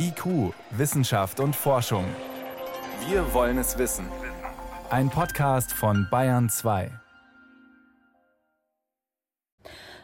[0.00, 2.04] IQ, Wissenschaft und Forschung.
[3.08, 4.06] Wir wollen es wissen.
[4.90, 6.92] Ein Podcast von Bayern 2.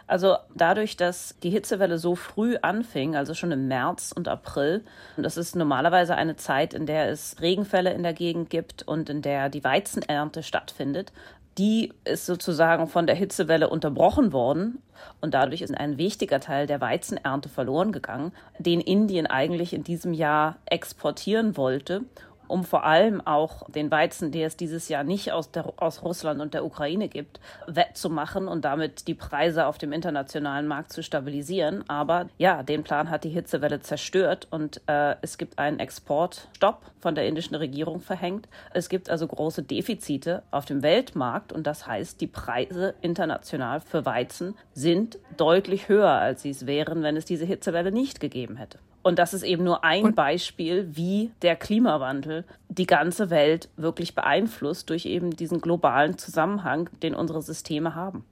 [0.09, 4.85] Also dadurch, dass die Hitzewelle so früh anfing, also schon im März und April,
[5.17, 9.09] und das ist normalerweise eine Zeit, in der es Regenfälle in der Gegend gibt und
[9.09, 11.13] in der die Weizenernte stattfindet,
[11.59, 14.83] die ist sozusagen von der Hitzewelle unterbrochen worden
[15.21, 20.15] und dadurch ist ein wichtiger Teil der Weizenernte verloren gegangen, den Indien eigentlich in diesem
[20.15, 22.03] Jahr exportieren wollte
[22.49, 26.41] um vor allem auch den Weizen, der es dieses Jahr nicht aus, der, aus Russland
[26.41, 31.85] und der Ukraine gibt, wettzumachen und damit die Preise auf dem internationalen Markt zu stabilisieren.
[31.89, 37.15] Aber ja, den Plan hat die Hitzewelle zerstört und äh, es gibt einen Exportstopp von
[37.15, 38.49] der indischen Regierung verhängt.
[38.73, 44.07] Es gibt also große Defizite auf dem Weltmarkt und das heißt, die Preise international für
[44.07, 48.79] Weizen sind deutlich höher, als sie es wären, wenn es diese Hitzewelle nicht gegeben hätte.
[49.05, 54.15] Und das ist eben nur ein und Beispiel, wie der Klimawandel die ganze Welt wirklich
[54.15, 58.25] beeinflusst durch eben diesen globalen Zusammenhang, den unsere Systeme haben.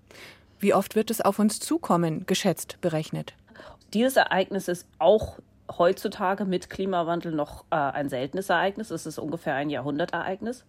[0.59, 3.35] Wie oft wird es auf uns zukommen, geschätzt, berechnet?
[3.93, 5.39] Dieses Ereignis ist auch
[5.77, 8.91] heutzutage mit Klimawandel noch äh, ein seltenes Ereignis.
[8.91, 10.65] Es ist ungefähr ein Jahrhundertereignis.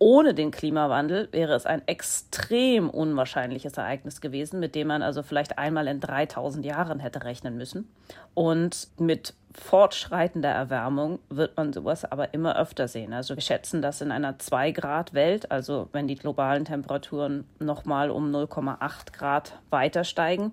[0.00, 5.58] Ohne den Klimawandel wäre es ein extrem unwahrscheinliches Ereignis gewesen, mit dem man also vielleicht
[5.58, 7.92] einmal in 3000 Jahren hätte rechnen müssen.
[8.34, 13.12] Und mit fortschreitender Erwärmung wird man sowas aber immer öfter sehen.
[13.12, 19.12] Also wir schätzen, dass in einer 2-Grad-Welt, also wenn die globalen Temperaturen nochmal um 0,8
[19.12, 20.52] Grad weiter steigen,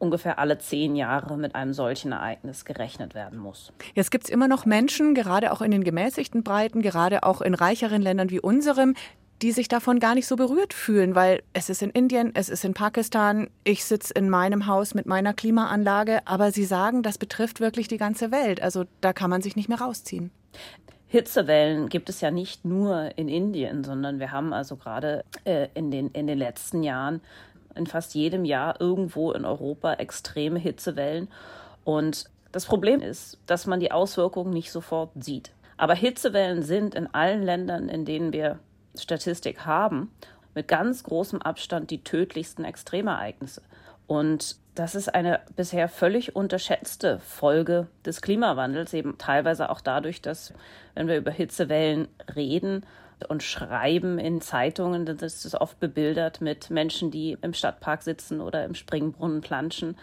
[0.00, 3.72] ungefähr alle zehn Jahre mit einem solchen Ereignis gerechnet werden muss.
[3.94, 7.54] Jetzt gibt es immer noch Menschen, gerade auch in den gemäßigten Breiten, gerade auch in
[7.54, 8.94] reicheren Ländern wie unserem,
[9.42, 12.64] die sich davon gar nicht so berührt fühlen, weil es ist in Indien, es ist
[12.64, 17.60] in Pakistan, ich sitze in meinem Haus mit meiner Klimaanlage, aber sie sagen, das betrifft
[17.60, 18.62] wirklich die ganze Welt.
[18.62, 20.30] Also da kann man sich nicht mehr rausziehen.
[21.08, 25.90] Hitzewellen gibt es ja nicht nur in Indien, sondern wir haben also gerade äh, in,
[25.90, 27.20] den, in den letzten Jahren
[27.74, 31.28] in fast jedem Jahr irgendwo in Europa extreme Hitzewellen.
[31.84, 35.52] Und das Problem ist, dass man die Auswirkungen nicht sofort sieht.
[35.76, 38.58] Aber Hitzewellen sind in allen Ländern, in denen wir
[38.94, 40.10] Statistik haben,
[40.54, 43.62] mit ganz großem Abstand die tödlichsten Extremereignisse.
[44.06, 50.52] Und das ist eine bisher völlig unterschätzte Folge des Klimawandels, eben teilweise auch dadurch, dass,
[50.94, 52.84] wenn wir über Hitzewellen reden,
[53.28, 58.64] und Schreiben in Zeitungen, das ist oft bebildert mit Menschen, die im Stadtpark sitzen oder
[58.64, 59.96] im Springbrunnen planschen.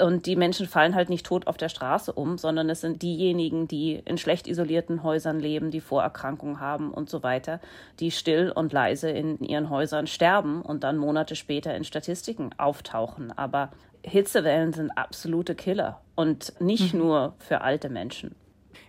[0.00, 3.68] Und die Menschen fallen halt nicht tot auf der Straße um, sondern es sind diejenigen,
[3.68, 7.60] die in schlecht isolierten Häusern leben, die Vorerkrankungen haben und so weiter,
[8.00, 13.36] die still und leise in ihren Häusern sterben und dann Monate später in Statistiken auftauchen.
[13.36, 13.70] Aber
[14.04, 17.00] Hitzewellen sind absolute Killer und nicht mhm.
[17.00, 18.34] nur für alte Menschen.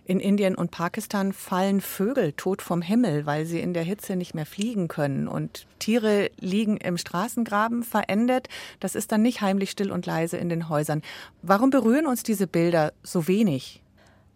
[0.06, 4.34] In Indien und Pakistan fallen Vögel tot vom Himmel, weil sie in der Hitze nicht
[4.34, 5.28] mehr fliegen können.
[5.28, 8.48] Und Tiere liegen im Straßengraben verendet.
[8.80, 11.00] Das ist dann nicht heimlich still und leise in den Häusern.
[11.40, 13.82] Warum berühren uns diese Bilder so wenig?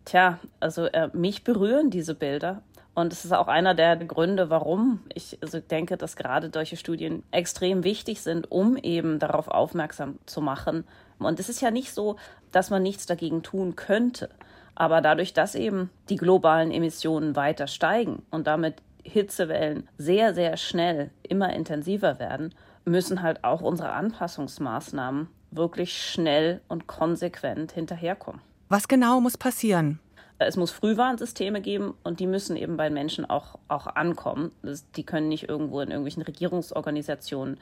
[0.06, 2.62] Tja, also äh, mich berühren diese Bilder.
[2.94, 7.22] Und es ist auch einer der Gründe, warum ich also denke, dass gerade solche Studien
[7.30, 10.84] extrem wichtig sind, um eben darauf aufmerksam zu machen.
[11.18, 12.16] Und es ist ja nicht so,
[12.52, 14.30] dass man nichts dagegen tun könnte.
[14.78, 21.10] Aber dadurch, dass eben die globalen Emissionen weiter steigen und damit Hitzewellen sehr, sehr schnell
[21.24, 28.40] immer intensiver werden, müssen halt auch unsere Anpassungsmaßnahmen wirklich schnell und konsequent hinterherkommen.
[28.68, 29.98] Was genau muss passieren?
[30.40, 34.52] Es muss Frühwarnsysteme geben und die müssen eben bei Menschen auch, auch ankommen.
[34.62, 37.58] Das, die können nicht irgendwo in irgendwelchen Regierungsorganisationen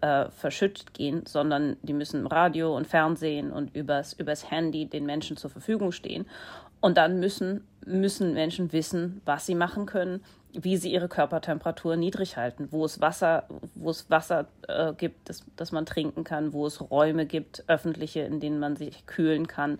[0.00, 5.06] äh, verschüttet gehen, sondern die müssen im Radio und Fernsehen und übers, übers Handy den
[5.06, 6.26] Menschen zur Verfügung stehen.
[6.80, 12.36] Und dann müssen, müssen Menschen wissen, was sie machen können, wie sie ihre Körpertemperatur niedrig
[12.36, 16.66] halten, wo es Wasser, wo es Wasser äh, gibt, das, das man trinken kann, wo
[16.66, 19.78] es Räume gibt, öffentliche, in denen man sich kühlen kann,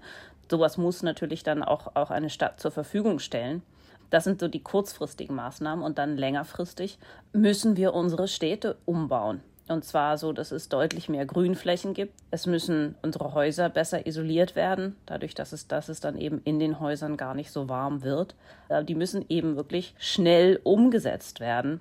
[0.50, 3.62] sowas muss natürlich dann auch, auch eine Stadt zur Verfügung stellen.
[4.10, 6.98] Das sind so die kurzfristigen Maßnahmen und dann längerfristig
[7.32, 9.42] müssen wir unsere Städte umbauen.
[9.68, 12.14] Und zwar so, dass es deutlich mehr Grünflächen gibt.
[12.30, 16.58] Es müssen unsere Häuser besser isoliert werden, dadurch, dass es, dass es dann eben in
[16.58, 18.34] den Häusern gar nicht so warm wird.
[18.70, 21.80] Äh, die müssen eben wirklich schnell umgesetzt werden,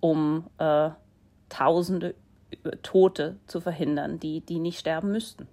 [0.00, 0.90] um äh,
[1.50, 2.14] Tausende
[2.84, 5.48] Tote zu verhindern, die, die nicht sterben müssten.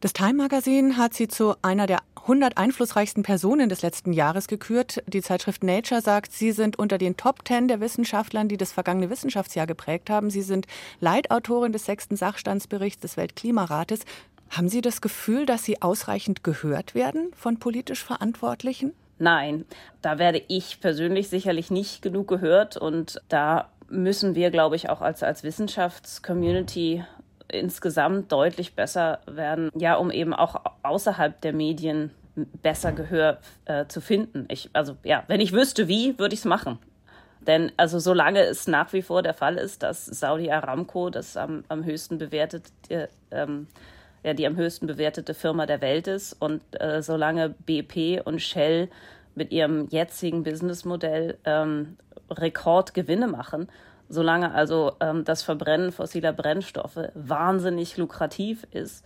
[0.00, 5.02] Das Time Magazine hat sie zu einer der 100 einflussreichsten Personen des letzten Jahres gekürt.
[5.06, 9.10] Die Zeitschrift Nature sagt, sie sind unter den Top 10 der Wissenschaftlern, die das vergangene
[9.10, 10.30] Wissenschaftsjahr geprägt haben.
[10.30, 10.66] Sie sind
[11.00, 14.00] Leitautorin des sechsten Sachstandsberichts des Weltklimarates.
[14.48, 18.94] Haben Sie das Gefühl, dass Sie ausreichend gehört werden von politisch Verantwortlichen?
[19.18, 19.66] Nein,
[20.00, 25.02] da werde ich persönlich sicherlich nicht genug gehört und da müssen wir, glaube ich, auch
[25.02, 27.04] als, als Wissenschaftscommunity
[27.52, 32.10] insgesamt deutlich besser werden, ja, um eben auch außerhalb der Medien
[32.62, 34.46] besser Gehör äh, zu finden.
[34.48, 36.78] Ich, also ja, wenn ich wüsste wie, würde ich es machen.
[37.40, 41.64] Denn also solange es nach wie vor der Fall ist, dass Saudi Aramco das am,
[41.68, 43.66] am höchsten bewertet, äh, ähm,
[44.22, 48.88] ja, die am höchsten bewertete Firma der Welt ist und äh, solange BP und Shell
[49.34, 51.96] mit ihrem jetzigen Businessmodell ähm,
[52.30, 53.68] Rekordgewinne machen,
[54.10, 59.04] solange also ähm, das Verbrennen fossiler Brennstoffe wahnsinnig lukrativ ist,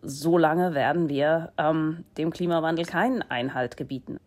[0.00, 4.18] solange werden wir ähm, dem Klimawandel keinen Einhalt gebieten.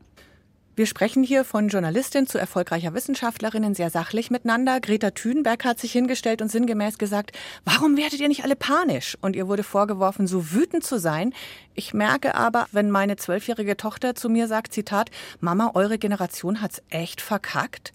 [0.77, 4.81] Wir sprechen hier von Journalistin zu erfolgreicher Wissenschaftlerin sehr sachlich miteinander.
[4.81, 7.31] Greta Thunberg hat sich hingestellt und sinngemäß gesagt,
[7.63, 9.18] warum werdet ihr nicht alle panisch?
[9.21, 11.33] Und ihr wurde vorgeworfen, so wütend zu sein.
[11.75, 16.81] Ich merke aber, wenn meine zwölfjährige Tochter zu mir sagt, Zitat, Mama, eure Generation hat's
[16.89, 17.94] echt verkackt.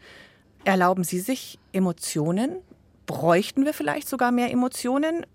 [0.65, 2.57] Erlauben Sie sich Emotionen?
[3.07, 5.27] Bräuchten wir vielleicht sogar mehr Emotionen?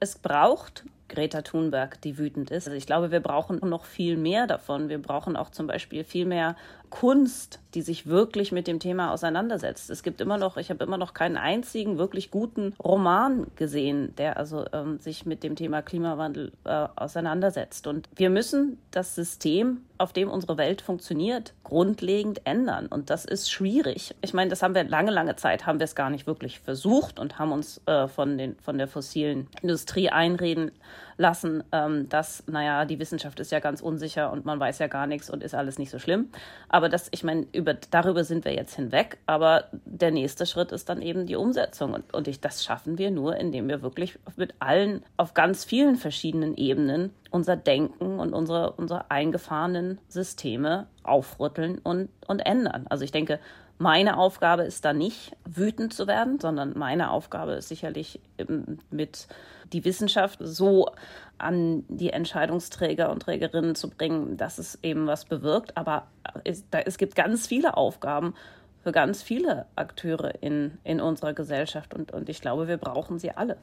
[0.00, 2.66] Es braucht Greta Thunberg, die wütend ist.
[2.66, 4.88] Also ich glaube, wir brauchen noch viel mehr davon.
[4.88, 6.56] Wir brauchen auch zum Beispiel viel mehr
[6.88, 9.90] Kunst, die sich wirklich mit dem Thema auseinandersetzt.
[9.90, 14.38] Es gibt immer noch, ich habe immer noch keinen einzigen wirklich guten Roman gesehen, der
[14.38, 17.86] also ähm, sich mit dem Thema Klimawandel äh, auseinandersetzt.
[17.86, 22.88] Und wir müssen das System, auf dem unsere Welt funktioniert, grundlegend ändern.
[22.88, 24.16] Und das ist schwierig.
[24.20, 27.20] Ich meine, das haben wir lange, lange Zeit, haben wir es gar nicht wirklich versucht
[27.20, 30.72] und haben uns äh, von, den, von der fossilen Industrie einreden
[31.18, 35.06] lassen, ähm, dass, naja, die Wissenschaft ist ja ganz unsicher und man weiß ja gar
[35.06, 36.30] nichts und ist alles nicht so schlimm.
[36.68, 39.18] Aber das, ich meine, über, darüber sind wir jetzt hinweg.
[39.26, 41.94] Aber der nächste Schritt ist dann eben die Umsetzung.
[41.94, 45.94] Und, und ich, das schaffen wir nur, indem wir wirklich mit allen, auf ganz vielen
[45.94, 52.86] verschiedenen Ebenen unser Denken und unsere, unsere eingefahrenen Systeme aufrütteln und, und ändern.
[52.88, 53.40] Also ich denke,
[53.78, 58.20] meine Aufgabe ist da nicht, wütend zu werden, sondern meine Aufgabe ist sicherlich
[58.90, 59.26] mit
[59.72, 60.90] die Wissenschaft so
[61.38, 65.76] an die Entscheidungsträger und Trägerinnen zu bringen, dass es eben was bewirkt.
[65.76, 66.06] Aber
[66.44, 68.34] es, da, es gibt ganz viele Aufgaben
[68.84, 73.32] für ganz viele Akteure in, in unserer Gesellschaft und, und ich glaube, wir brauchen sie
[73.32, 73.56] alle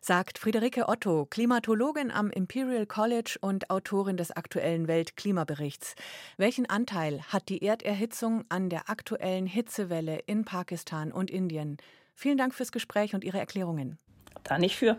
[0.00, 5.94] sagt Friederike Otto, Klimatologin am Imperial College und Autorin des aktuellen Weltklimaberichts.
[6.36, 11.78] Welchen Anteil hat die Erderhitzung an der aktuellen Hitzewelle in Pakistan und Indien?
[12.14, 13.98] Vielen Dank fürs Gespräch und Ihre Erklärungen.
[14.44, 14.98] Da nicht für.